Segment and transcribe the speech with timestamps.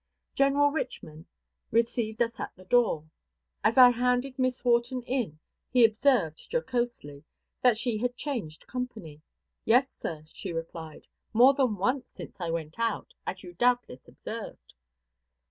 [0.33, 1.27] General Richman
[1.69, 3.07] received us at the door.
[3.63, 5.37] As I handed Miss Wharton in,
[5.69, 7.23] he observed, jocosely,
[7.61, 9.21] that she had changed company.
[9.63, 14.73] "Yes, sir," she replied, "more than once since I went out, as you doubtless observed."